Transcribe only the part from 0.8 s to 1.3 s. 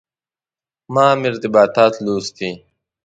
ما هم